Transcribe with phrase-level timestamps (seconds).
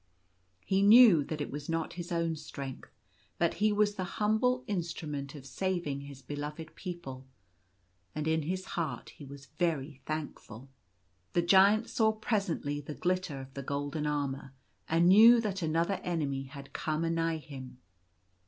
[0.65, 2.89] He knew that it was not his own strength,
[3.37, 7.27] but that he was the humble instrument of saving his beloved people;
[8.15, 10.69] and in his heart he was very thankful.
[11.33, 14.53] The Giant saw presently the glitter of the golden armour,
[14.89, 17.77] and knew that another enemy had come anigh him.